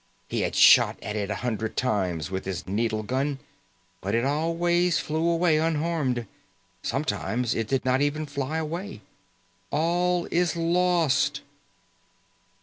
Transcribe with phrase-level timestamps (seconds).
[0.29, 3.37] _"He had shot at it a hundred times with his needle gun,
[4.01, 6.25] but always it flew away unharmed.
[6.81, 9.01] Sometimes it did not even fly away.
[9.71, 11.41] "_All is lost!